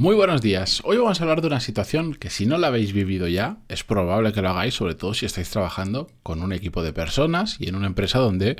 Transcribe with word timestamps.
Muy 0.00 0.14
buenos 0.14 0.40
días. 0.40 0.80
Hoy 0.86 0.96
vamos 0.96 1.20
a 1.20 1.24
hablar 1.24 1.42
de 1.42 1.48
una 1.48 1.60
situación 1.60 2.14
que 2.14 2.30
si 2.30 2.46
no 2.46 2.56
la 2.56 2.68
habéis 2.68 2.94
vivido 2.94 3.28
ya, 3.28 3.58
es 3.68 3.84
probable 3.84 4.32
que 4.32 4.40
lo 4.40 4.48
hagáis, 4.48 4.72
sobre 4.72 4.94
todo 4.94 5.12
si 5.12 5.26
estáis 5.26 5.50
trabajando 5.50 6.06
con 6.22 6.40
un 6.40 6.54
equipo 6.54 6.82
de 6.82 6.94
personas 6.94 7.58
y 7.60 7.68
en 7.68 7.74
una 7.74 7.86
empresa 7.86 8.18
donde 8.18 8.56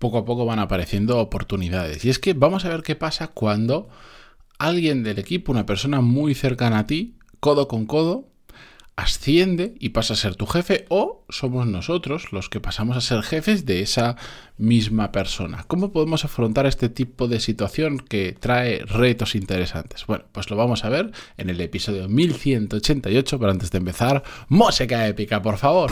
poco 0.00 0.18
a 0.18 0.24
poco 0.24 0.46
van 0.46 0.58
apareciendo 0.58 1.20
oportunidades. 1.20 2.04
Y 2.04 2.10
es 2.10 2.18
que 2.18 2.32
vamos 2.32 2.64
a 2.64 2.70
ver 2.70 2.82
qué 2.82 2.96
pasa 2.96 3.28
cuando 3.28 3.88
alguien 4.58 5.04
del 5.04 5.20
equipo, 5.20 5.52
una 5.52 5.64
persona 5.64 6.00
muy 6.00 6.34
cercana 6.34 6.80
a 6.80 6.86
ti, 6.88 7.14
codo 7.38 7.68
con 7.68 7.86
codo, 7.86 8.26
asciende 9.00 9.74
y 9.78 9.90
pasa 9.90 10.14
a 10.14 10.16
ser 10.16 10.36
tu 10.36 10.46
jefe 10.46 10.84
o 10.88 11.24
somos 11.28 11.66
nosotros 11.66 12.32
los 12.32 12.48
que 12.48 12.60
pasamos 12.60 12.96
a 12.96 13.00
ser 13.00 13.22
jefes 13.22 13.64
de 13.64 13.80
esa 13.80 14.16
misma 14.58 15.10
persona. 15.10 15.64
¿Cómo 15.66 15.90
podemos 15.90 16.24
afrontar 16.24 16.66
este 16.66 16.88
tipo 16.88 17.26
de 17.26 17.40
situación 17.40 17.98
que 17.98 18.36
trae 18.38 18.84
retos 18.84 19.34
interesantes? 19.34 20.04
Bueno, 20.06 20.24
pues 20.32 20.50
lo 20.50 20.56
vamos 20.56 20.84
a 20.84 20.90
ver 20.90 21.12
en 21.38 21.50
el 21.50 21.60
episodio 21.60 22.08
1188, 22.08 23.38
pero 23.38 23.50
antes 23.50 23.70
de 23.70 23.78
empezar, 23.78 24.22
música 24.48 25.06
épica, 25.06 25.40
por 25.40 25.56
favor. 25.56 25.90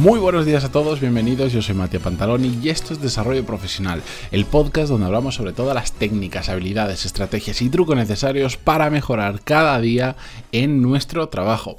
Muy 0.00 0.18
buenos 0.18 0.46
días 0.46 0.64
a 0.64 0.72
todos, 0.72 0.98
bienvenidos, 0.98 1.52
yo 1.52 1.60
soy 1.60 1.74
Matías 1.74 2.02
Pantaloni 2.02 2.58
y 2.62 2.70
esto 2.70 2.94
es 2.94 3.02
Desarrollo 3.02 3.44
Profesional, 3.44 4.00
el 4.32 4.46
podcast 4.46 4.88
donde 4.88 5.04
hablamos 5.04 5.34
sobre 5.34 5.52
todas 5.52 5.74
las 5.74 5.92
técnicas, 5.92 6.48
habilidades, 6.48 7.04
estrategias 7.04 7.60
y 7.60 7.68
trucos 7.68 7.96
necesarios 7.96 8.56
para 8.56 8.88
mejorar 8.88 9.42
cada 9.44 9.78
día 9.78 10.16
en 10.52 10.80
nuestro 10.80 11.28
trabajo. 11.28 11.76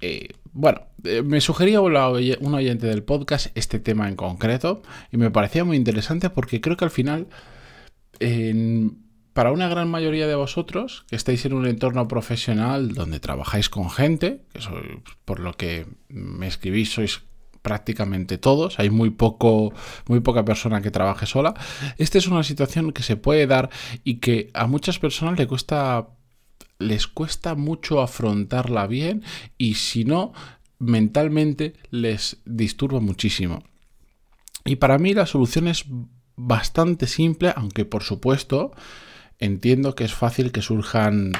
Eh, 0.00 0.28
bueno, 0.54 0.84
eh, 1.04 1.20
me 1.20 1.42
sugería 1.42 1.82
un 1.82 2.54
oyente 2.54 2.86
del 2.86 3.02
podcast 3.02 3.48
este 3.54 3.78
tema 3.78 4.08
en 4.08 4.16
concreto 4.16 4.80
y 5.12 5.18
me 5.18 5.30
parecía 5.30 5.62
muy 5.62 5.76
interesante 5.76 6.30
porque 6.30 6.62
creo 6.62 6.78
que 6.78 6.86
al 6.86 6.90
final, 6.90 7.26
para 9.34 9.52
una 9.52 9.68
gran 9.68 9.90
mayoría 9.90 10.26
de 10.26 10.34
vosotros 10.34 11.04
que 11.10 11.16
estáis 11.16 11.44
en 11.44 11.52
un 11.52 11.66
entorno 11.66 12.08
profesional 12.08 12.94
donde 12.94 13.20
trabajáis 13.20 13.68
con 13.68 13.90
gente, 13.90 14.46
que 14.54 14.60
por 15.26 15.40
lo 15.40 15.58
que 15.58 15.86
me 16.08 16.46
escribís 16.46 16.94
sois 16.94 17.20
prácticamente 17.62 18.38
todos, 18.38 18.78
hay 18.78 18.90
muy 18.90 19.10
poco 19.10 19.72
muy 20.06 20.20
poca 20.20 20.44
persona 20.44 20.80
que 20.80 20.90
trabaje 20.90 21.26
sola. 21.26 21.54
Esta 21.98 22.18
es 22.18 22.26
una 22.26 22.42
situación 22.42 22.92
que 22.92 23.02
se 23.02 23.16
puede 23.16 23.46
dar 23.46 23.70
y 24.04 24.16
que 24.16 24.50
a 24.54 24.66
muchas 24.66 24.98
personas 24.98 25.38
les 25.38 25.46
cuesta 25.46 26.08
les 26.78 27.06
cuesta 27.06 27.54
mucho 27.54 28.00
afrontarla 28.00 28.86
bien 28.86 29.22
y 29.58 29.74
si 29.74 30.04
no 30.04 30.32
mentalmente 30.78 31.74
les 31.90 32.38
disturba 32.46 33.00
muchísimo. 33.00 33.62
Y 34.64 34.76
para 34.76 34.98
mí 34.98 35.14
la 35.14 35.26
solución 35.26 35.68
es 35.68 35.84
bastante 36.36 37.06
simple, 37.06 37.52
aunque 37.54 37.84
por 37.84 38.02
supuesto 38.02 38.72
entiendo 39.38 39.94
que 39.94 40.04
es 40.04 40.14
fácil 40.14 40.52
que 40.52 40.62
surjan 40.62 41.32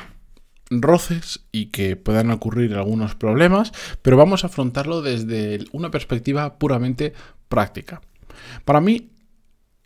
roces 0.70 1.44
y 1.52 1.66
que 1.66 1.96
puedan 1.96 2.30
ocurrir 2.30 2.74
algunos 2.74 3.14
problemas, 3.14 3.72
pero 4.02 4.16
vamos 4.16 4.44
a 4.44 4.46
afrontarlo 4.46 5.02
desde 5.02 5.64
una 5.72 5.90
perspectiva 5.90 6.58
puramente 6.58 7.12
práctica. 7.48 8.00
Para 8.64 8.80
mí, 8.80 9.10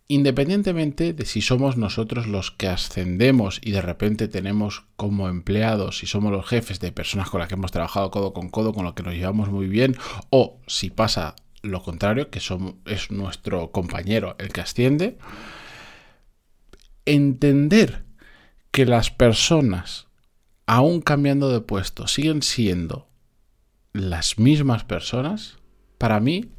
independientemente 0.06 1.14
de 1.14 1.24
si 1.24 1.40
somos 1.40 1.76
nosotros 1.76 2.26
los 2.26 2.50
que 2.50 2.68
ascendemos 2.68 3.60
y 3.62 3.70
de 3.70 3.80
repente 3.80 4.28
tenemos 4.28 4.84
como 4.96 5.28
empleados, 5.28 5.98
si 5.98 6.06
somos 6.06 6.30
los 6.30 6.46
jefes 6.46 6.78
de 6.80 6.92
personas 6.92 7.30
con 7.30 7.40
las 7.40 7.48
que 7.48 7.54
hemos 7.54 7.72
trabajado 7.72 8.10
codo 8.10 8.34
con 8.34 8.50
codo, 8.50 8.74
con 8.74 8.84
las 8.84 8.94
que 8.94 9.02
nos 9.02 9.14
llevamos 9.14 9.48
muy 9.50 9.66
bien, 9.66 9.96
o 10.30 10.60
si 10.66 10.90
pasa 10.90 11.34
lo 11.62 11.82
contrario, 11.82 12.28
que 12.28 12.40
es 12.84 13.10
nuestro 13.10 13.72
compañero 13.72 14.36
el 14.38 14.52
que 14.52 14.60
asciende, 14.60 15.16
entender 17.06 18.04
que 18.70 18.84
las 18.84 19.10
personas 19.10 20.03
aún 20.66 21.00
cambiando 21.00 21.50
de 21.50 21.60
puesto, 21.60 22.06
siguen 22.06 22.42
siendo 22.42 23.08
las 23.92 24.38
mismas 24.38 24.84
personas, 24.84 25.58
para 25.98 26.20
mí 26.20 26.50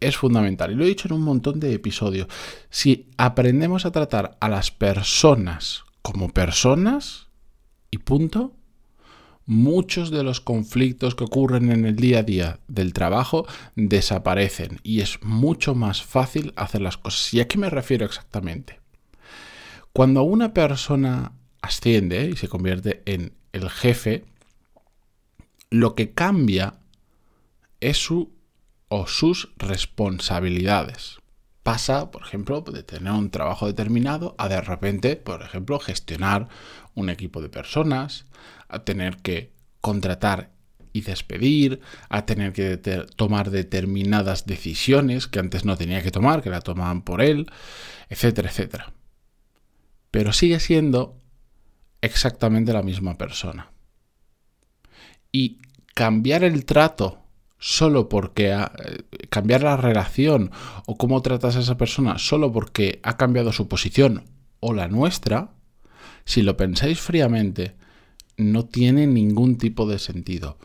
es 0.00 0.16
fundamental. 0.16 0.72
Y 0.72 0.74
lo 0.74 0.84
he 0.84 0.88
dicho 0.88 1.08
en 1.08 1.14
un 1.14 1.22
montón 1.22 1.60
de 1.60 1.72
episodios. 1.72 2.28
Si 2.70 3.08
aprendemos 3.16 3.86
a 3.86 3.92
tratar 3.92 4.36
a 4.40 4.48
las 4.48 4.70
personas 4.70 5.84
como 6.02 6.28
personas 6.28 7.28
y 7.90 7.98
punto, 7.98 8.52
muchos 9.46 10.10
de 10.10 10.22
los 10.22 10.40
conflictos 10.40 11.14
que 11.14 11.24
ocurren 11.24 11.70
en 11.70 11.84
el 11.84 11.96
día 11.96 12.20
a 12.20 12.22
día 12.22 12.60
del 12.68 12.92
trabajo 12.92 13.46
desaparecen 13.76 14.80
y 14.82 15.00
es 15.00 15.22
mucho 15.22 15.74
más 15.74 16.02
fácil 16.02 16.52
hacer 16.56 16.80
las 16.80 16.96
cosas. 16.96 17.32
¿Y 17.34 17.40
a 17.40 17.48
qué 17.48 17.58
me 17.58 17.70
refiero 17.70 18.04
exactamente? 18.04 18.80
Cuando 19.92 20.22
una 20.22 20.54
persona 20.54 21.32
asciende 21.62 22.28
y 22.28 22.36
se 22.36 22.48
convierte 22.48 23.02
en 23.06 23.32
el 23.52 23.70
jefe, 23.70 24.24
lo 25.70 25.94
que 25.94 26.12
cambia 26.12 26.74
es 27.80 27.96
su 27.96 28.32
o 28.88 29.06
sus 29.06 29.52
responsabilidades. 29.56 31.16
Pasa, 31.62 32.10
por 32.10 32.22
ejemplo, 32.22 32.60
de 32.60 32.82
tener 32.82 33.12
un 33.12 33.30
trabajo 33.30 33.66
determinado 33.66 34.34
a 34.36 34.48
de 34.48 34.60
repente, 34.60 35.16
por 35.16 35.42
ejemplo, 35.42 35.78
gestionar 35.78 36.48
un 36.94 37.08
equipo 37.08 37.40
de 37.40 37.48
personas, 37.48 38.26
a 38.68 38.80
tener 38.80 39.16
que 39.18 39.52
contratar 39.80 40.50
y 40.92 41.02
despedir, 41.02 41.80
a 42.08 42.26
tener 42.26 42.52
que 42.52 42.76
tomar 43.16 43.50
determinadas 43.50 44.44
decisiones 44.44 45.26
que 45.26 45.38
antes 45.38 45.64
no 45.64 45.76
tenía 45.76 46.02
que 46.02 46.10
tomar, 46.10 46.42
que 46.42 46.50
la 46.50 46.60
tomaban 46.60 47.02
por 47.02 47.22
él, 47.22 47.46
etcétera, 48.10 48.50
etcétera. 48.50 48.92
Pero 50.10 50.32
sigue 50.32 50.60
siendo 50.60 51.21
exactamente 52.02 52.72
la 52.72 52.82
misma 52.82 53.16
persona. 53.16 53.70
Y 55.30 55.58
cambiar 55.94 56.44
el 56.44 56.66
trato 56.66 57.20
solo 57.58 58.08
porque 58.08 58.52
ha, 58.52 58.72
eh, 58.84 59.04
cambiar 59.30 59.62
la 59.62 59.76
relación 59.76 60.50
o 60.86 60.98
cómo 60.98 61.22
tratas 61.22 61.56
a 61.56 61.60
esa 61.60 61.78
persona 61.78 62.18
solo 62.18 62.52
porque 62.52 63.00
ha 63.04 63.16
cambiado 63.16 63.52
su 63.52 63.68
posición 63.68 64.24
o 64.60 64.74
la 64.74 64.88
nuestra, 64.88 65.54
si 66.24 66.42
lo 66.42 66.56
pensáis 66.56 67.00
fríamente, 67.00 67.76
no 68.36 68.64
tiene 68.64 69.06
ningún 69.06 69.58
tipo 69.58 69.86
de 69.86 69.98
sentido. 69.98 70.58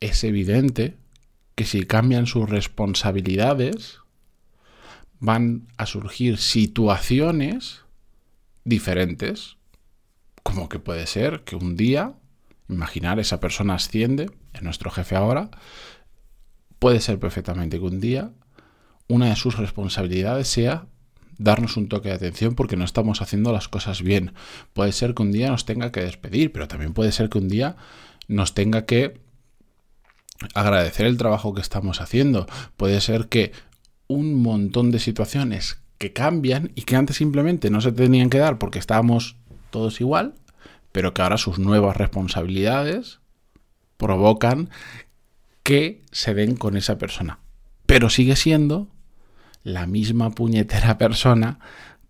Es 0.00 0.24
evidente 0.24 0.96
que 1.54 1.64
si 1.64 1.84
cambian 1.84 2.26
sus 2.26 2.48
responsabilidades, 2.48 3.98
van 5.20 5.68
a 5.76 5.86
surgir 5.86 6.38
situaciones 6.38 7.82
diferentes 8.64 9.56
como 10.44 10.68
que 10.68 10.78
puede 10.78 11.08
ser 11.08 11.42
que 11.42 11.56
un 11.56 11.74
día, 11.74 12.14
imaginar 12.68 13.18
esa 13.18 13.40
persona 13.40 13.74
asciende, 13.74 14.30
es 14.52 14.62
nuestro 14.62 14.92
jefe 14.92 15.16
ahora, 15.16 15.50
puede 16.78 17.00
ser 17.00 17.18
perfectamente 17.18 17.78
que 17.78 17.84
un 17.84 18.00
día 18.00 18.30
una 19.08 19.30
de 19.30 19.36
sus 19.36 19.56
responsabilidades 19.56 20.46
sea 20.46 20.86
darnos 21.38 21.76
un 21.76 21.88
toque 21.88 22.10
de 22.10 22.14
atención 22.14 22.54
porque 22.54 22.76
no 22.76 22.84
estamos 22.84 23.20
haciendo 23.20 23.52
las 23.52 23.68
cosas 23.68 24.02
bien. 24.02 24.34
Puede 24.72 24.92
ser 24.92 25.14
que 25.14 25.22
un 25.22 25.32
día 25.32 25.48
nos 25.48 25.64
tenga 25.64 25.90
que 25.90 26.00
despedir, 26.00 26.52
pero 26.52 26.68
también 26.68 26.92
puede 26.92 27.10
ser 27.10 27.28
que 27.28 27.38
un 27.38 27.48
día 27.48 27.76
nos 28.28 28.54
tenga 28.54 28.86
que 28.86 29.20
agradecer 30.54 31.06
el 31.06 31.16
trabajo 31.16 31.54
que 31.54 31.60
estamos 31.60 32.00
haciendo. 32.00 32.46
Puede 32.76 33.00
ser 33.00 33.28
que 33.28 33.52
un 34.06 34.34
montón 34.42 34.90
de 34.90 35.00
situaciones 35.00 35.80
que 35.98 36.12
cambian 36.12 36.72
y 36.74 36.82
que 36.82 36.96
antes 36.96 37.16
simplemente 37.16 37.70
no 37.70 37.80
se 37.80 37.92
tenían 37.92 38.30
que 38.30 38.38
dar 38.38 38.58
porque 38.58 38.78
estábamos 38.78 39.36
todos 39.74 40.00
igual, 40.00 40.34
pero 40.92 41.12
que 41.12 41.22
ahora 41.22 41.36
sus 41.36 41.58
nuevas 41.58 41.96
responsabilidades 41.96 43.18
provocan 43.96 44.70
que 45.64 46.04
se 46.12 46.32
den 46.32 46.54
con 46.54 46.76
esa 46.76 46.96
persona. 46.96 47.40
Pero 47.84 48.08
sigue 48.08 48.36
siendo 48.36 48.86
la 49.64 49.88
misma 49.88 50.30
puñetera 50.30 50.96
persona 51.04 51.58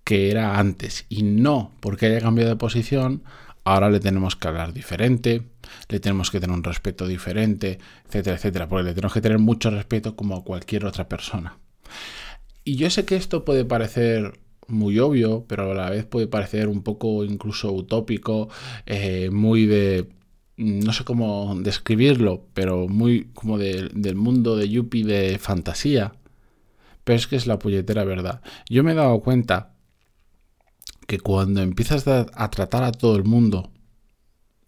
que 0.04 0.30
era 0.30 0.58
antes. 0.58 1.06
Y 1.08 1.22
no 1.22 1.72
porque 1.80 2.04
haya 2.04 2.20
cambiado 2.20 2.50
de 2.50 2.56
posición, 2.56 3.22
ahora 3.64 3.88
le 3.88 3.98
tenemos 3.98 4.36
que 4.36 4.48
hablar 4.48 4.74
diferente, 4.74 5.48
le 5.88 6.00
tenemos 6.00 6.30
que 6.30 6.40
tener 6.40 6.54
un 6.54 6.64
respeto 6.64 7.06
diferente, 7.06 7.78
etcétera, 8.04 8.36
etcétera. 8.36 8.68
Porque 8.68 8.84
le 8.84 8.94
tenemos 8.94 9.14
que 9.14 9.22
tener 9.22 9.38
mucho 9.38 9.70
respeto 9.70 10.16
como 10.16 10.36
a 10.36 10.44
cualquier 10.44 10.84
otra 10.84 11.08
persona. 11.08 11.56
Y 12.62 12.76
yo 12.76 12.90
sé 12.90 13.06
que 13.06 13.16
esto 13.16 13.46
puede 13.46 13.64
parecer 13.64 14.43
muy 14.68 14.98
obvio, 14.98 15.44
pero 15.46 15.72
a 15.72 15.74
la 15.74 15.90
vez 15.90 16.04
puede 16.04 16.26
parecer 16.26 16.68
un 16.68 16.82
poco 16.82 17.24
incluso 17.24 17.72
utópico, 17.72 18.48
eh, 18.86 19.30
muy 19.30 19.66
de 19.66 20.08
no 20.56 20.92
sé 20.92 21.04
cómo 21.04 21.54
describirlo, 21.60 22.46
pero 22.54 22.86
muy 22.88 23.30
como 23.34 23.58
del 23.58 24.14
mundo 24.14 24.56
de 24.56 24.68
Yuppie 24.68 25.04
de 25.04 25.38
fantasía. 25.38 26.14
Pero 27.02 27.16
es 27.16 27.26
que 27.26 27.36
es 27.36 27.46
la 27.46 27.58
puñetera 27.58 28.04
verdad. 28.04 28.40
Yo 28.68 28.82
me 28.84 28.92
he 28.92 28.94
dado 28.94 29.20
cuenta 29.20 29.74
que 31.06 31.18
cuando 31.18 31.60
empiezas 31.60 32.06
a, 32.08 32.50
tratar 32.50 32.84
a 32.84 32.92
todo 32.92 33.16
el 33.16 33.24
mundo 33.24 33.70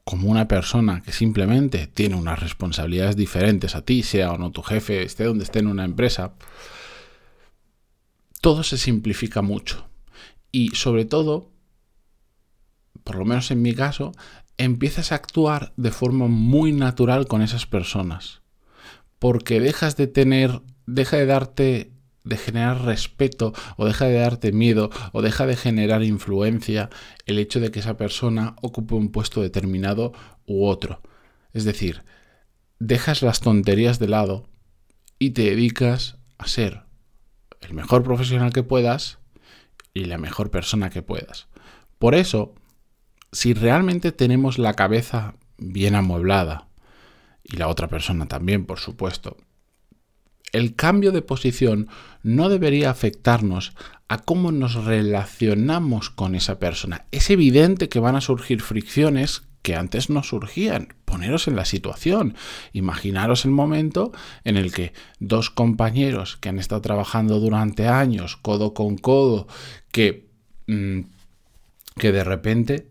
como 0.04 0.30
una 0.30 0.46
persona 0.46 1.02
que 1.02 1.12
simplemente 1.12 1.86
tiene 1.86 2.14
unas 2.14 2.40
responsabilidades 2.40 3.16
diferentes 3.16 3.74
a 3.74 3.82
ti, 3.82 4.02
sea 4.02 4.32
o 4.32 4.38
no 4.38 4.50
tu 4.52 4.62
jefe, 4.62 5.02
esté 5.02 5.24
donde 5.24 5.44
esté 5.44 5.60
en 5.60 5.66
una 5.68 5.84
empresa, 5.84 6.34
todo 8.46 8.62
se 8.62 8.78
simplifica 8.78 9.42
mucho. 9.42 9.88
Y 10.52 10.68
sobre 10.76 11.04
todo, 11.04 11.50
por 13.02 13.16
lo 13.16 13.24
menos 13.24 13.50
en 13.50 13.60
mi 13.60 13.74
caso, 13.74 14.12
empiezas 14.56 15.10
a 15.10 15.16
actuar 15.16 15.72
de 15.76 15.90
forma 15.90 16.28
muy 16.28 16.70
natural 16.70 17.26
con 17.26 17.42
esas 17.42 17.66
personas. 17.66 18.42
Porque 19.18 19.58
dejas 19.58 19.96
de 19.96 20.06
tener, 20.06 20.62
deja 20.86 21.16
de 21.16 21.26
darte 21.26 21.90
de 22.22 22.36
generar 22.36 22.84
respeto 22.84 23.52
o 23.76 23.84
deja 23.84 24.04
de 24.04 24.14
darte 24.20 24.52
miedo 24.52 24.90
o 25.10 25.22
deja 25.22 25.44
de 25.44 25.56
generar 25.56 26.04
influencia 26.04 26.88
el 27.24 27.40
hecho 27.40 27.58
de 27.58 27.72
que 27.72 27.80
esa 27.80 27.96
persona 27.96 28.54
ocupe 28.62 28.94
un 28.94 29.10
puesto 29.10 29.42
determinado 29.42 30.12
u 30.46 30.66
otro. 30.66 31.02
Es 31.52 31.64
decir, 31.64 32.04
dejas 32.78 33.22
las 33.22 33.40
tonterías 33.40 33.98
de 33.98 34.06
lado 34.06 34.48
y 35.18 35.30
te 35.30 35.42
dedicas 35.42 36.18
a 36.38 36.46
ser 36.46 36.85
el 37.66 37.74
mejor 37.74 38.02
profesional 38.02 38.52
que 38.52 38.62
puedas 38.62 39.18
y 39.92 40.04
la 40.04 40.18
mejor 40.18 40.50
persona 40.50 40.90
que 40.90 41.02
puedas. 41.02 41.48
Por 41.98 42.14
eso, 42.14 42.54
si 43.32 43.54
realmente 43.54 44.12
tenemos 44.12 44.58
la 44.58 44.74
cabeza 44.74 45.34
bien 45.58 45.94
amueblada, 45.94 46.68
y 47.42 47.56
la 47.56 47.68
otra 47.68 47.88
persona 47.88 48.26
también, 48.26 48.66
por 48.66 48.78
supuesto, 48.78 49.36
el 50.52 50.74
cambio 50.74 51.12
de 51.12 51.22
posición 51.22 51.88
no 52.22 52.48
debería 52.48 52.90
afectarnos 52.90 53.74
a 54.08 54.18
cómo 54.18 54.52
nos 54.52 54.84
relacionamos 54.84 56.10
con 56.10 56.34
esa 56.34 56.58
persona. 56.58 57.06
Es 57.10 57.30
evidente 57.30 57.88
que 57.88 58.00
van 58.00 58.16
a 58.16 58.20
surgir 58.20 58.62
fricciones 58.62 59.42
que 59.62 59.76
antes 59.76 60.10
no 60.10 60.22
surgían. 60.22 60.95
Poneros 61.06 61.48
en 61.48 61.56
la 61.56 61.64
situación. 61.64 62.34
Imaginaros 62.74 63.46
el 63.46 63.52
momento 63.52 64.12
en 64.44 64.58
el 64.58 64.72
que 64.72 64.92
dos 65.18 65.48
compañeros 65.48 66.36
que 66.36 66.50
han 66.50 66.58
estado 66.58 66.82
trabajando 66.82 67.40
durante 67.40 67.88
años, 67.88 68.36
codo 68.36 68.74
con 68.74 68.98
codo, 68.98 69.46
que, 69.90 70.28
mm, 70.66 71.00
que 71.96 72.12
de 72.12 72.24
repente 72.24 72.88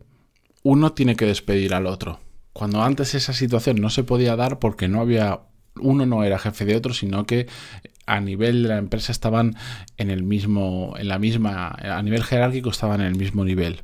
uno 0.64 0.94
tiene 0.94 1.16
que 1.16 1.28
despedir 1.28 1.76
al 1.76 1.86
otro. 1.86 2.20
Cuando 2.54 2.82
antes 2.82 3.14
esa 3.14 3.34
situación 3.34 3.76
no 3.82 3.92
se 3.92 4.04
podía 4.04 4.36
dar 4.36 4.58
porque 4.58 4.88
no 4.88 5.02
había 5.02 5.42
uno 5.80 6.06
no 6.06 6.24
era 6.24 6.40
jefe 6.40 6.66
de 6.66 6.76
otro, 6.76 6.94
sino 6.94 7.26
que 7.26 7.48
a 8.06 8.20
nivel 8.22 8.64
de 8.64 8.70
la 8.70 8.78
empresa 8.78 9.12
estaban 9.12 9.56
en 9.98 10.10
el 10.10 10.24
mismo, 10.24 10.94
en 10.98 11.08
la 11.08 11.20
misma, 11.20 11.68
a 11.68 12.02
nivel 12.02 12.24
jerárquico 12.24 12.70
estaban 12.70 13.02
en 13.02 13.08
el 13.08 13.16
mismo 13.16 13.44
nivel. 13.44 13.82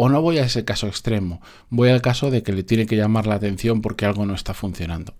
O 0.00 0.08
no 0.08 0.22
voy 0.22 0.38
a 0.38 0.44
ese 0.44 0.64
caso 0.64 0.86
extremo, 0.86 1.42
voy 1.70 1.88
al 1.88 2.00
caso 2.00 2.30
de 2.30 2.44
que 2.44 2.52
le 2.52 2.62
tiene 2.62 2.86
que 2.86 2.96
llamar 2.96 3.26
la 3.26 3.34
atención 3.34 3.82
porque 3.82 4.06
algo 4.06 4.26
no 4.26 4.34
está 4.36 4.54
funcionando. 4.54 5.16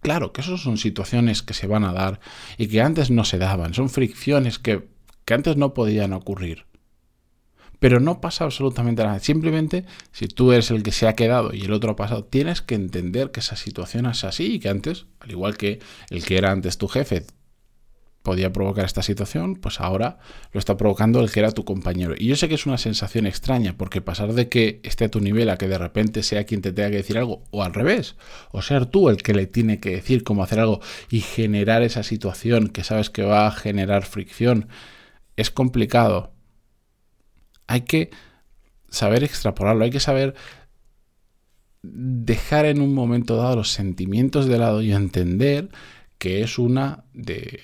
Claro 0.00 0.32
que 0.32 0.40
esas 0.40 0.62
son 0.62 0.78
situaciones 0.78 1.42
que 1.42 1.52
se 1.52 1.66
van 1.66 1.84
a 1.84 1.92
dar 1.92 2.18
y 2.56 2.68
que 2.68 2.80
antes 2.80 3.10
no 3.10 3.26
se 3.26 3.36
daban, 3.36 3.74
son 3.74 3.90
fricciones 3.90 4.58
que, 4.58 4.88
que 5.26 5.34
antes 5.34 5.58
no 5.58 5.74
podían 5.74 6.14
ocurrir. 6.14 6.64
Pero 7.78 8.00
no 8.00 8.22
pasa 8.22 8.44
absolutamente 8.44 9.04
nada. 9.04 9.20
Simplemente, 9.20 9.84
si 10.12 10.28
tú 10.28 10.52
eres 10.52 10.70
el 10.70 10.82
que 10.82 10.92
se 10.92 11.06
ha 11.06 11.14
quedado 11.14 11.52
y 11.52 11.66
el 11.66 11.72
otro 11.74 11.90
ha 11.90 11.96
pasado, 11.96 12.24
tienes 12.24 12.62
que 12.62 12.74
entender 12.74 13.32
que 13.32 13.40
esa 13.40 13.56
situación 13.56 14.06
es 14.06 14.24
así 14.24 14.54
y 14.54 14.60
que 14.60 14.70
antes, 14.70 15.04
al 15.20 15.32
igual 15.32 15.58
que 15.58 15.80
el 16.08 16.24
que 16.24 16.38
era 16.38 16.52
antes 16.52 16.78
tu 16.78 16.88
jefe, 16.88 17.26
podía 18.22 18.52
provocar 18.52 18.84
esta 18.84 19.02
situación, 19.02 19.56
pues 19.56 19.80
ahora 19.80 20.18
lo 20.52 20.58
está 20.58 20.76
provocando 20.76 21.20
el 21.20 21.30
que 21.30 21.40
era 21.40 21.52
tu 21.52 21.64
compañero. 21.64 22.14
Y 22.16 22.26
yo 22.26 22.36
sé 22.36 22.48
que 22.48 22.54
es 22.54 22.66
una 22.66 22.78
sensación 22.78 23.26
extraña, 23.26 23.76
porque 23.76 24.00
pasar 24.00 24.32
de 24.32 24.48
que 24.48 24.80
esté 24.84 25.06
a 25.06 25.10
tu 25.10 25.20
nivel 25.20 25.50
a 25.50 25.58
que 25.58 25.68
de 25.68 25.78
repente 25.78 26.22
sea 26.22 26.44
quien 26.44 26.62
te 26.62 26.72
tenga 26.72 26.90
que 26.90 26.96
decir 26.96 27.18
algo, 27.18 27.42
o 27.50 27.62
al 27.62 27.74
revés, 27.74 28.16
o 28.52 28.62
ser 28.62 28.86
tú 28.86 29.08
el 29.08 29.18
que 29.22 29.34
le 29.34 29.46
tiene 29.46 29.80
que 29.80 29.90
decir 29.90 30.24
cómo 30.24 30.42
hacer 30.42 30.60
algo 30.60 30.80
y 31.10 31.20
generar 31.20 31.82
esa 31.82 32.02
situación 32.02 32.68
que 32.68 32.84
sabes 32.84 33.10
que 33.10 33.22
va 33.22 33.46
a 33.46 33.52
generar 33.52 34.04
fricción, 34.04 34.68
es 35.36 35.50
complicado 35.50 36.32
hay 37.66 37.82
que 37.82 38.10
saber 38.88 39.24
extrapolarlo, 39.24 39.84
hay 39.84 39.90
que 39.90 40.00
saber 40.00 40.34
dejar 41.82 42.66
en 42.66 42.80
un 42.80 42.94
momento 42.94 43.36
dado 43.36 43.56
los 43.56 43.70
sentimientos 43.70 44.46
de 44.46 44.58
lado 44.58 44.82
y 44.82 44.92
entender 44.92 45.70
que 46.22 46.40
es 46.40 46.56
una 46.56 47.02
de 47.14 47.62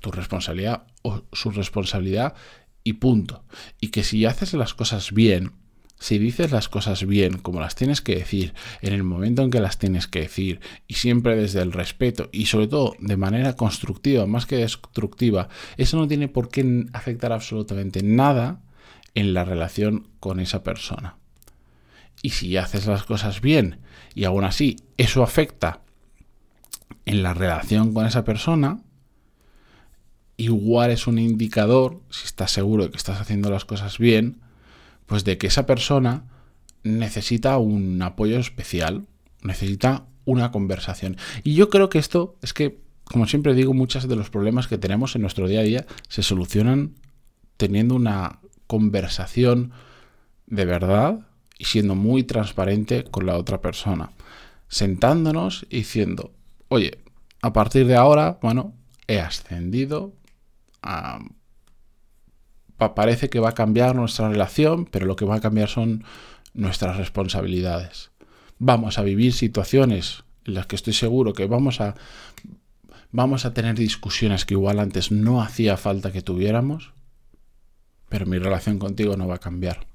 tu 0.00 0.10
responsabilidad 0.10 0.82
o 1.02 1.22
su 1.32 1.52
responsabilidad 1.52 2.34
y 2.82 2.94
punto. 2.94 3.44
Y 3.80 3.90
que 3.92 4.02
si 4.02 4.26
haces 4.26 4.52
las 4.54 4.74
cosas 4.74 5.12
bien, 5.12 5.52
si 6.00 6.18
dices 6.18 6.50
las 6.50 6.68
cosas 6.68 7.06
bien, 7.06 7.38
como 7.38 7.60
las 7.60 7.76
tienes 7.76 8.00
que 8.00 8.16
decir, 8.16 8.52
en 8.82 8.94
el 8.94 9.04
momento 9.04 9.42
en 9.42 9.52
que 9.52 9.60
las 9.60 9.78
tienes 9.78 10.08
que 10.08 10.22
decir, 10.22 10.58
y 10.88 10.94
siempre 10.94 11.36
desde 11.36 11.62
el 11.62 11.70
respeto, 11.70 12.28
y 12.32 12.46
sobre 12.46 12.66
todo 12.66 12.96
de 12.98 13.16
manera 13.16 13.54
constructiva, 13.54 14.26
más 14.26 14.44
que 14.44 14.56
destructiva, 14.56 15.48
eso 15.76 15.96
no 15.96 16.08
tiene 16.08 16.26
por 16.26 16.48
qué 16.48 16.86
afectar 16.92 17.30
absolutamente 17.30 18.02
nada 18.02 18.60
en 19.14 19.34
la 19.34 19.44
relación 19.44 20.08
con 20.18 20.40
esa 20.40 20.64
persona. 20.64 21.16
Y 22.22 22.30
si 22.30 22.56
haces 22.56 22.88
las 22.88 23.04
cosas 23.04 23.40
bien 23.40 23.78
y 24.16 24.24
aún 24.24 24.42
así 24.42 24.78
eso 24.96 25.22
afecta 25.22 25.82
en 27.04 27.22
la 27.22 27.34
relación 27.34 27.92
con 27.92 28.06
esa 28.06 28.24
persona, 28.24 28.80
igual 30.36 30.90
es 30.90 31.06
un 31.06 31.18
indicador, 31.18 32.00
si 32.10 32.24
estás 32.24 32.50
seguro 32.50 32.84
de 32.84 32.90
que 32.90 32.96
estás 32.96 33.20
haciendo 33.20 33.50
las 33.50 33.64
cosas 33.64 33.98
bien, 33.98 34.40
pues 35.06 35.24
de 35.24 35.38
que 35.38 35.48
esa 35.48 35.66
persona 35.66 36.24
necesita 36.82 37.58
un 37.58 38.00
apoyo 38.00 38.38
especial, 38.38 39.06
necesita 39.42 40.06
una 40.24 40.50
conversación. 40.50 41.16
Y 41.42 41.54
yo 41.54 41.68
creo 41.68 41.88
que 41.88 41.98
esto 41.98 42.36
es 42.42 42.54
que, 42.54 42.78
como 43.04 43.26
siempre 43.26 43.54
digo, 43.54 43.74
muchos 43.74 44.08
de 44.08 44.16
los 44.16 44.30
problemas 44.30 44.66
que 44.66 44.78
tenemos 44.78 45.14
en 45.14 45.22
nuestro 45.22 45.48
día 45.48 45.60
a 45.60 45.64
día 45.64 45.86
se 46.08 46.22
solucionan 46.22 46.94
teniendo 47.56 47.94
una 47.94 48.38
conversación 48.66 49.72
de 50.46 50.64
verdad 50.64 51.26
y 51.58 51.64
siendo 51.64 51.94
muy 51.94 52.22
transparente 52.22 53.04
con 53.04 53.26
la 53.26 53.36
otra 53.36 53.60
persona. 53.60 54.12
Sentándonos 54.68 55.66
y 55.68 55.78
diciendo, 55.78 56.32
oye, 56.70 57.02
a 57.42 57.52
partir 57.52 57.86
de 57.86 57.96
ahora, 57.96 58.38
bueno, 58.40 58.74
he 59.06 59.20
ascendido, 59.20 60.14
parece 62.94 63.28
que 63.28 63.40
va 63.40 63.50
a 63.50 63.54
cambiar 63.54 63.94
nuestra 63.94 64.30
relación, 64.30 64.86
pero 64.86 65.04
lo 65.04 65.16
que 65.16 65.24
va 65.26 65.36
a 65.36 65.40
cambiar 65.40 65.68
son 65.68 66.04
nuestras 66.54 66.96
responsabilidades. 66.96 68.12
Vamos 68.58 68.98
a 68.98 69.02
vivir 69.02 69.32
situaciones 69.32 70.24
en 70.44 70.54
las 70.54 70.66
que 70.66 70.76
estoy 70.76 70.92
seguro 70.92 71.32
que 71.32 71.46
vamos 71.46 71.80
a, 71.80 71.96
vamos 73.10 73.44
a 73.44 73.52
tener 73.52 73.74
discusiones 73.74 74.44
que 74.44 74.54
igual 74.54 74.78
antes 74.78 75.10
no 75.10 75.42
hacía 75.42 75.76
falta 75.76 76.12
que 76.12 76.22
tuviéramos, 76.22 76.92
pero 78.08 78.26
mi 78.26 78.38
relación 78.38 78.78
contigo 78.78 79.16
no 79.16 79.26
va 79.26 79.36
a 79.36 79.38
cambiar. 79.38 79.86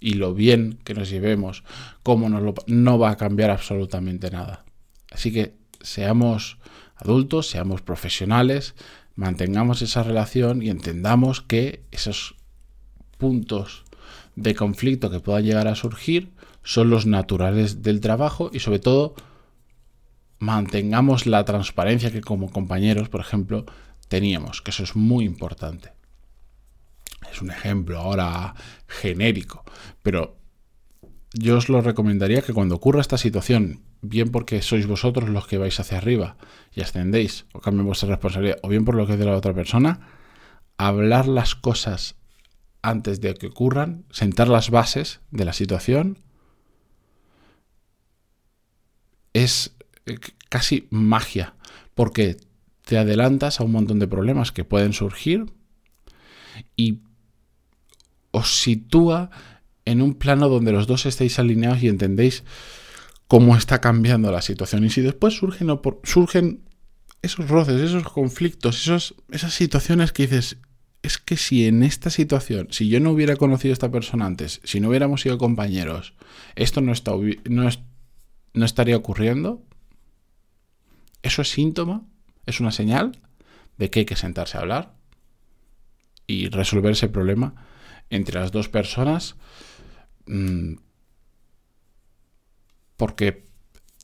Y 0.00 0.14
lo 0.14 0.34
bien 0.34 0.78
que 0.84 0.94
nos 0.94 1.08
llevemos, 1.08 1.62
cómo 2.02 2.28
nos 2.28 2.42
lo, 2.42 2.54
no 2.66 2.98
va 2.98 3.10
a 3.10 3.16
cambiar 3.16 3.50
absolutamente 3.50 4.30
nada. 4.30 4.64
Así 5.10 5.32
que 5.32 5.58
seamos 5.80 6.58
adultos, 6.96 7.48
seamos 7.48 7.82
profesionales, 7.82 8.74
mantengamos 9.14 9.82
esa 9.82 10.02
relación 10.02 10.62
y 10.62 10.70
entendamos 10.70 11.42
que 11.42 11.84
esos 11.90 12.36
puntos 13.18 13.84
de 14.36 14.54
conflicto 14.54 15.10
que 15.10 15.20
puedan 15.20 15.44
llegar 15.44 15.68
a 15.68 15.74
surgir 15.74 16.32
son 16.62 16.90
los 16.90 17.06
naturales 17.06 17.82
del 17.82 18.00
trabajo 18.00 18.50
y 18.52 18.60
sobre 18.60 18.78
todo 18.78 19.14
mantengamos 20.38 21.26
la 21.26 21.44
transparencia 21.44 22.12
que 22.12 22.20
como 22.20 22.50
compañeros, 22.50 23.08
por 23.08 23.20
ejemplo, 23.20 23.66
teníamos, 24.08 24.62
que 24.62 24.70
eso 24.70 24.84
es 24.84 24.94
muy 24.94 25.24
importante. 25.24 25.92
Es 27.32 27.42
un 27.42 27.50
ejemplo 27.50 27.98
ahora 27.98 28.54
genérico, 28.86 29.64
pero 30.02 30.37
yo 31.38 31.56
os 31.56 31.68
lo 31.68 31.80
recomendaría 31.80 32.42
que 32.42 32.52
cuando 32.52 32.74
ocurra 32.74 33.00
esta 33.00 33.16
situación, 33.16 33.80
bien 34.02 34.30
porque 34.30 34.60
sois 34.60 34.86
vosotros 34.86 35.30
los 35.30 35.46
que 35.46 35.58
vais 35.58 35.78
hacia 35.78 35.98
arriba 35.98 36.36
y 36.74 36.80
ascendéis 36.82 37.46
o 37.52 37.60
cambian 37.60 37.86
vuestra 37.86 38.08
responsabilidad, 38.08 38.58
o 38.62 38.68
bien 38.68 38.84
por 38.84 38.96
lo 38.96 39.06
que 39.06 39.14
es 39.14 39.18
de 39.18 39.24
la 39.24 39.36
otra 39.36 39.54
persona, 39.54 40.00
hablar 40.76 41.28
las 41.28 41.54
cosas 41.54 42.16
antes 42.82 43.20
de 43.20 43.34
que 43.34 43.46
ocurran, 43.46 44.04
sentar 44.10 44.48
las 44.48 44.70
bases 44.70 45.20
de 45.30 45.44
la 45.44 45.52
situación, 45.52 46.18
es 49.32 49.76
eh, 50.06 50.18
casi 50.48 50.88
magia, 50.90 51.54
porque 51.94 52.36
te 52.84 52.98
adelantas 52.98 53.60
a 53.60 53.64
un 53.64 53.72
montón 53.72 54.00
de 54.00 54.08
problemas 54.08 54.50
que 54.50 54.64
pueden 54.64 54.92
surgir 54.92 55.52
y 56.74 57.00
os 58.32 58.60
sitúa 58.60 59.30
en 59.88 60.02
un 60.02 60.14
plano 60.14 60.48
donde 60.48 60.72
los 60.72 60.86
dos 60.86 61.06
estéis 61.06 61.38
alineados 61.38 61.82
y 61.82 61.88
entendéis 61.88 62.44
cómo 63.26 63.56
está 63.56 63.80
cambiando 63.80 64.30
la 64.30 64.42
situación. 64.42 64.84
Y 64.84 64.90
si 64.90 65.00
después 65.00 65.34
surgen, 65.34 66.60
esos 67.22 67.48
roces, 67.48 67.80
esos 67.80 68.04
conflictos, 68.04 68.82
esos, 68.82 69.14
esas 69.30 69.54
situaciones 69.54 70.12
que 70.12 70.24
dices, 70.24 70.58
es 71.02 71.16
que 71.16 71.36
si 71.36 71.66
en 71.66 71.82
esta 71.82 72.10
situación, 72.10 72.68
si 72.70 72.88
yo 72.88 73.00
no 73.00 73.12
hubiera 73.12 73.36
conocido 73.36 73.72
a 73.72 73.74
esta 73.74 73.90
persona 73.90 74.26
antes, 74.26 74.60
si 74.64 74.78
no 74.80 74.90
hubiéramos 74.90 75.22
sido 75.22 75.38
compañeros, 75.38 76.14
esto 76.54 76.80
no, 76.80 76.92
está, 76.92 77.12
no, 77.48 77.68
no 78.52 78.64
estaría 78.64 78.96
ocurriendo, 78.96 79.62
eso 81.22 81.42
es 81.42 81.48
síntoma, 81.48 82.02
es 82.46 82.60
una 82.60 82.72
señal 82.72 83.18
de 83.78 83.90
que 83.90 84.00
hay 84.00 84.06
que 84.06 84.16
sentarse 84.16 84.58
a 84.58 84.60
hablar 84.60 84.94
y 86.26 86.48
resolver 86.48 86.92
ese 86.92 87.08
problema 87.08 87.54
entre 88.10 88.40
las 88.40 88.52
dos 88.52 88.68
personas. 88.68 89.36
Mm, 90.28 90.76
porque 92.96 93.48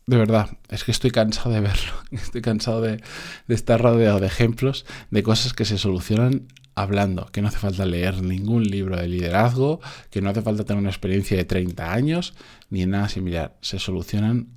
de 0.06 0.18
verdad, 0.18 0.58
es 0.68 0.84
que 0.84 0.90
estoy 0.90 1.10
cansado 1.10 1.50
de 1.50 1.60
verlo. 1.60 1.92
Estoy 2.10 2.42
cansado 2.42 2.82
de, 2.82 3.02
estar 3.48 3.80
rodeado 3.80 4.20
de 4.20 4.26
ejemplos 4.26 4.84
de 5.10 5.22
cosas 5.22 5.54
que 5.54 5.64
se 5.64 5.78
solucionan 5.78 6.46
hablando, 6.74 7.26
que 7.26 7.40
no 7.40 7.48
hace 7.48 7.58
falta 7.58 7.86
leer 7.86 8.22
ningún 8.22 8.64
libro 8.64 8.96
de 8.96 9.08
liderazgo, 9.08 9.80
que 10.10 10.20
no 10.20 10.30
hace 10.30 10.42
falta 10.42 10.64
tener 10.64 10.80
una 10.80 10.90
experiencia 10.90 11.36
de 11.36 11.44
30 11.44 11.92
años, 11.92 12.34
ni 12.68 12.84
nada 12.84 13.08
similar. 13.08 13.56
Se 13.62 13.78
solucionan 13.78 14.48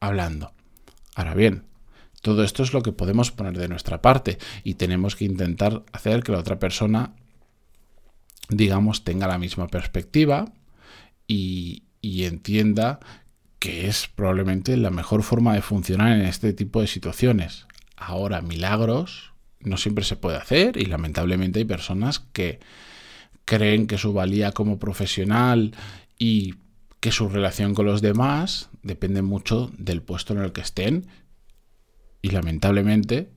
hablando. 0.00 0.52
Ahora 1.16 1.34
bien, 1.34 1.64
todo 2.22 2.42
esto 2.42 2.62
es 2.62 2.72
lo 2.72 2.82
que 2.82 2.92
podemos 2.92 3.30
poner 3.30 3.58
de 3.58 3.68
nuestra 3.68 4.00
parte 4.00 4.38
y 4.62 4.74
tenemos 4.74 5.16
que 5.16 5.26
intentar 5.26 5.82
hacer 5.92 6.22
que 6.22 6.32
la 6.32 6.38
otra 6.38 6.58
persona, 6.58 7.12
digamos, 8.48 9.04
tenga 9.04 9.26
la 9.26 9.38
misma 9.38 9.66
perspectiva 9.66 10.46
y, 11.26 11.82
entienda 12.02 13.00
que 13.58 13.86
es 13.86 14.08
probablemente 14.14 14.76
la 14.76 14.90
mejor 14.90 15.22
forma 15.22 15.54
de 15.54 15.62
funcionar 15.62 16.12
en 16.12 16.26
este 16.26 16.52
tipo 16.52 16.80
de 16.80 16.86
situaciones. 16.86 17.66
Ahora, 17.96 18.42
milagros 18.42 19.32
no 19.60 19.78
siempre 19.78 20.04
se 20.04 20.16
puede 20.16 20.36
hacer 20.36 20.76
y 20.76 20.84
lamentablemente 20.84 21.60
hay 21.60 21.64
personas 21.64 22.20
que 22.20 22.60
creen 23.46 23.86
que 23.86 23.98
su 23.98 24.12
valía 24.12 24.52
como 24.52 24.78
profesional 24.78 25.74
y 26.18 26.56
que 27.00 27.10
su 27.12 27.28
relación 27.28 27.74
con 27.74 27.86
los 27.86 28.02
demás 28.02 28.68
depende 28.82 29.22
mucho 29.22 29.70
del 29.78 30.02
puesto 30.02 30.34
en 30.34 30.40
el 30.40 30.52
que 30.52 30.60
estén 30.60 31.06
y 32.20 32.30
lamentablemente 32.30 33.30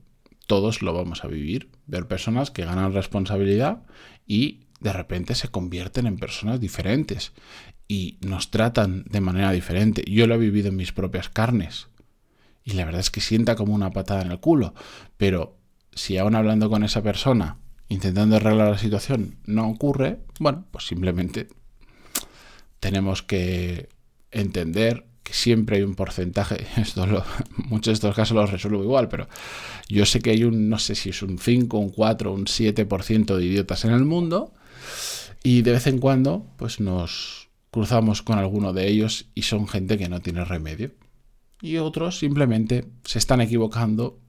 todos 0.46 0.82
lo 0.82 0.92
vamos 0.92 1.24
a 1.24 1.28
vivir. 1.28 1.70
Ver 1.86 2.06
personas 2.06 2.50
que 2.50 2.64
ganan 2.64 2.92
responsabilidad 2.92 3.82
y 4.26 4.60
de 4.80 4.92
repente 4.92 5.34
se 5.34 5.48
convierten 5.48 6.06
en 6.06 6.18
personas 6.18 6.60
diferentes 6.60 7.32
y 7.88 8.18
nos 8.20 8.50
tratan 8.50 9.04
de 9.08 9.20
manera 9.22 9.50
diferente. 9.50 10.04
Yo 10.06 10.26
lo 10.26 10.34
he 10.34 10.38
vivido 10.38 10.68
en 10.68 10.76
mis 10.76 10.92
propias 10.92 11.30
carnes. 11.30 11.88
Y 12.62 12.72
la 12.72 12.84
verdad 12.84 13.00
es 13.00 13.10
que 13.10 13.22
sienta 13.22 13.56
como 13.56 13.74
una 13.74 13.90
patada 13.90 14.22
en 14.22 14.30
el 14.30 14.40
culo. 14.40 14.74
Pero 15.16 15.56
si 15.94 16.18
aún 16.18 16.34
hablando 16.34 16.68
con 16.68 16.84
esa 16.84 17.02
persona, 17.02 17.56
intentando 17.88 18.36
arreglar 18.36 18.70
la 18.70 18.78
situación, 18.78 19.36
no 19.46 19.68
ocurre, 19.68 20.20
bueno, 20.38 20.66
pues 20.70 20.86
simplemente 20.86 21.48
tenemos 22.78 23.22
que 23.22 23.88
entender 24.30 25.06
que 25.22 25.32
siempre 25.32 25.78
hay 25.78 25.82
un 25.82 25.94
porcentaje, 25.94 26.66
muchos 27.56 27.86
de 27.86 27.92
estos 27.92 28.14
casos 28.14 28.36
los 28.36 28.50
resuelvo 28.50 28.82
igual, 28.82 29.08
pero 29.08 29.28
yo 29.88 30.06
sé 30.06 30.20
que 30.20 30.30
hay 30.30 30.44
un, 30.44 30.68
no 30.68 30.78
sé 30.78 30.94
si 30.94 31.10
es 31.10 31.22
un 31.22 31.38
5, 31.38 31.78
un 31.78 31.90
4, 31.90 32.32
un 32.32 32.44
7% 32.44 33.36
de 33.36 33.44
idiotas 33.44 33.84
en 33.84 33.92
el 33.92 34.04
mundo 34.04 34.54
y 35.42 35.62
de 35.62 35.72
vez 35.72 35.86
en 35.86 35.98
cuando 35.98 36.46
pues 36.56 36.80
nos, 36.80 37.47
cruzamos 37.70 38.22
con 38.22 38.38
alguno 38.38 38.72
de 38.72 38.88
ellos 38.88 39.26
y 39.34 39.42
son 39.42 39.68
gente 39.68 39.98
que 39.98 40.08
no 40.08 40.20
tiene 40.20 40.44
remedio. 40.44 40.92
Y 41.60 41.76
otros 41.78 42.18
simplemente 42.18 42.86
se 43.04 43.18
están 43.18 43.40
equivocando, 43.40 44.20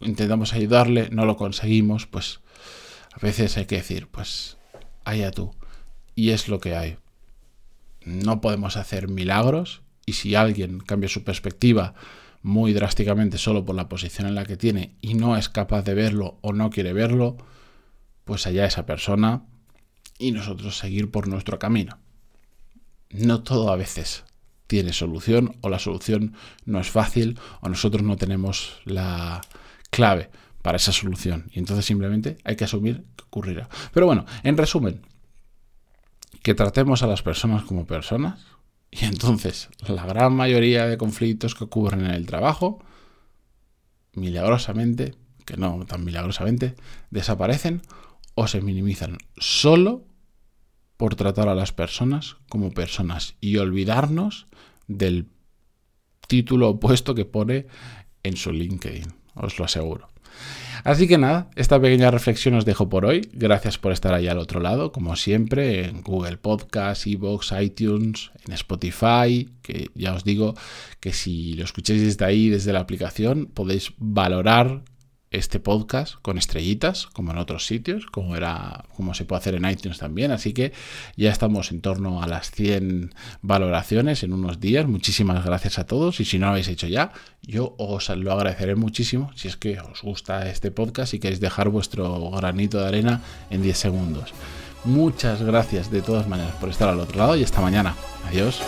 intentamos 0.00 0.52
ayudarle, 0.52 1.08
no 1.10 1.26
lo 1.26 1.36
conseguimos, 1.36 2.06
pues 2.06 2.40
a 3.12 3.18
veces 3.20 3.56
hay 3.56 3.66
que 3.66 3.76
decir, 3.76 4.08
pues 4.08 4.56
allá 5.04 5.30
tú. 5.30 5.54
Y 6.14 6.30
es 6.30 6.48
lo 6.48 6.60
que 6.60 6.76
hay. 6.76 6.96
No 8.04 8.40
podemos 8.40 8.76
hacer 8.76 9.08
milagros 9.08 9.82
y 10.06 10.14
si 10.14 10.34
alguien 10.34 10.80
cambia 10.80 11.08
su 11.08 11.24
perspectiva 11.24 11.94
muy 12.42 12.72
drásticamente 12.72 13.38
solo 13.38 13.64
por 13.64 13.76
la 13.76 13.88
posición 13.88 14.26
en 14.26 14.34
la 14.34 14.44
que 14.44 14.56
tiene 14.56 14.96
y 15.00 15.14
no 15.14 15.36
es 15.36 15.48
capaz 15.48 15.82
de 15.82 15.94
verlo 15.94 16.38
o 16.40 16.52
no 16.52 16.70
quiere 16.70 16.92
verlo, 16.92 17.36
pues 18.24 18.46
allá 18.46 18.66
esa 18.66 18.84
persona 18.84 19.44
y 20.18 20.32
nosotros 20.32 20.76
seguir 20.76 21.10
por 21.10 21.28
nuestro 21.28 21.58
camino 21.60 22.01
no 23.12 23.42
todo 23.42 23.72
a 23.72 23.76
veces 23.76 24.24
tiene 24.66 24.92
solución 24.92 25.56
o 25.60 25.68
la 25.68 25.78
solución 25.78 26.34
no 26.64 26.80
es 26.80 26.90
fácil 26.90 27.38
o 27.60 27.68
nosotros 27.68 28.02
no 28.02 28.16
tenemos 28.16 28.80
la 28.84 29.42
clave 29.90 30.30
para 30.62 30.76
esa 30.76 30.92
solución 30.92 31.50
y 31.52 31.58
entonces 31.58 31.84
simplemente 31.84 32.38
hay 32.44 32.56
que 32.56 32.64
asumir 32.64 33.04
que 33.16 33.24
ocurrirá. 33.24 33.68
Pero 33.92 34.06
bueno, 34.06 34.24
en 34.42 34.56
resumen, 34.56 35.02
que 36.42 36.54
tratemos 36.54 37.02
a 37.02 37.06
las 37.06 37.22
personas 37.22 37.64
como 37.64 37.86
personas 37.86 38.40
y 38.90 39.04
entonces 39.04 39.68
la 39.86 40.06
gran 40.06 40.34
mayoría 40.34 40.86
de 40.86 40.98
conflictos 40.98 41.54
que 41.54 41.64
ocurren 41.64 42.06
en 42.06 42.12
el 42.12 42.26
trabajo, 42.26 42.82
milagrosamente, 44.14 45.14
que 45.44 45.56
no 45.56 45.84
tan 45.86 46.04
milagrosamente, 46.04 46.76
desaparecen 47.10 47.82
o 48.34 48.46
se 48.46 48.60
minimizan 48.60 49.18
solo 49.36 50.04
por 51.02 51.16
tratar 51.16 51.48
a 51.48 51.56
las 51.56 51.72
personas 51.72 52.36
como 52.48 52.70
personas 52.70 53.34
y 53.40 53.56
olvidarnos 53.56 54.46
del 54.86 55.26
título 56.28 56.68
opuesto 56.68 57.16
que 57.16 57.24
pone 57.24 57.66
en 58.22 58.36
su 58.36 58.52
LinkedIn, 58.52 59.12
os 59.34 59.58
lo 59.58 59.64
aseguro. 59.64 60.06
Así 60.84 61.08
que 61.08 61.18
nada, 61.18 61.50
esta 61.56 61.80
pequeña 61.80 62.12
reflexión 62.12 62.54
os 62.54 62.64
dejo 62.64 62.88
por 62.88 63.04
hoy. 63.04 63.28
Gracias 63.32 63.78
por 63.78 63.90
estar 63.90 64.14
ahí 64.14 64.28
al 64.28 64.38
otro 64.38 64.60
lado, 64.60 64.92
como 64.92 65.16
siempre, 65.16 65.86
en 65.86 66.02
Google 66.02 66.36
Podcast, 66.36 67.04
Evox, 67.08 67.52
iTunes, 67.60 68.30
en 68.46 68.52
Spotify, 68.52 69.48
que 69.60 69.90
ya 69.96 70.14
os 70.14 70.22
digo 70.22 70.54
que 71.00 71.12
si 71.12 71.54
lo 71.54 71.64
escucháis 71.64 72.00
desde 72.00 72.24
ahí, 72.24 72.48
desde 72.48 72.72
la 72.72 72.78
aplicación, 72.78 73.46
podéis 73.46 73.92
valorar 73.98 74.84
este 75.32 75.60
podcast 75.60 76.14
con 76.22 76.38
estrellitas, 76.38 77.06
como 77.06 77.32
en 77.32 77.38
otros 77.38 77.66
sitios, 77.66 78.06
como 78.06 78.36
era, 78.36 78.84
como 78.96 79.14
se 79.14 79.24
puede 79.24 79.40
hacer 79.40 79.54
en 79.54 79.68
iTunes 79.68 79.98
también. 79.98 80.30
Así 80.30 80.52
que 80.52 80.72
ya 81.16 81.30
estamos 81.30 81.72
en 81.72 81.80
torno 81.80 82.22
a 82.22 82.26
las 82.26 82.50
100 82.50 83.14
valoraciones 83.40 84.22
en 84.22 84.32
unos 84.32 84.60
días. 84.60 84.86
Muchísimas 84.86 85.44
gracias 85.44 85.78
a 85.78 85.86
todos. 85.86 86.20
Y 86.20 86.24
si 86.24 86.38
no 86.38 86.46
lo 86.46 86.52
habéis 86.52 86.68
hecho 86.68 86.86
ya, 86.86 87.12
yo 87.42 87.74
os 87.78 88.08
lo 88.10 88.32
agradeceré 88.32 88.76
muchísimo 88.76 89.30
si 89.34 89.48
es 89.48 89.56
que 89.56 89.80
os 89.80 90.02
gusta 90.02 90.48
este 90.48 90.70
podcast 90.70 91.14
y 91.14 91.18
queréis 91.18 91.40
dejar 91.40 91.68
vuestro 91.68 92.30
granito 92.30 92.78
de 92.78 92.86
arena 92.86 93.22
en 93.50 93.62
10 93.62 93.76
segundos. 93.76 94.32
Muchas 94.84 95.42
gracias 95.42 95.90
de 95.90 96.02
todas 96.02 96.28
maneras 96.28 96.54
por 96.56 96.68
estar 96.68 96.88
al 96.88 97.00
otro 97.00 97.18
lado 97.18 97.36
y 97.36 97.44
hasta 97.44 97.60
mañana. 97.60 97.94
Adiós. 98.28 98.60